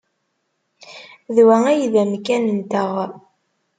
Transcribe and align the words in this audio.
D 1.35 1.37
wa 1.47 1.55
ay 1.71 1.81
d 1.93 1.95
amkan-nteɣ. 2.03 2.93